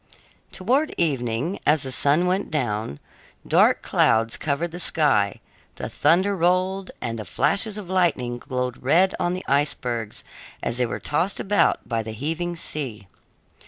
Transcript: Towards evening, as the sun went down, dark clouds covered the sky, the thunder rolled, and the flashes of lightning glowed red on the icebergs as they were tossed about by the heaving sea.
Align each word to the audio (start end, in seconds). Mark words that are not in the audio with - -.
Towards 0.51 0.93
evening, 0.97 1.59
as 1.63 1.83
the 1.83 1.91
sun 1.91 2.25
went 2.25 2.49
down, 2.49 2.99
dark 3.47 3.83
clouds 3.83 4.35
covered 4.35 4.71
the 4.71 4.79
sky, 4.79 5.41
the 5.75 5.89
thunder 5.89 6.35
rolled, 6.35 6.89
and 7.01 7.19
the 7.19 7.23
flashes 7.23 7.77
of 7.77 7.87
lightning 7.87 8.39
glowed 8.39 8.81
red 8.81 9.13
on 9.19 9.35
the 9.35 9.45
icebergs 9.47 10.23
as 10.63 10.79
they 10.79 10.87
were 10.87 10.99
tossed 10.99 11.39
about 11.39 11.87
by 11.87 12.01
the 12.01 12.13
heaving 12.13 12.55
sea. 12.55 13.05